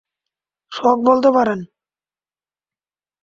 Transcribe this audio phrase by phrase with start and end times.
[0.71, 1.59] শখ বলতে পারেন।